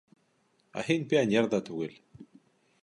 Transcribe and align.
Ә 0.79 0.83
һин 0.87 1.05
пионер 1.11 1.51
ҙа 1.53 1.61
түгел. 1.69 1.95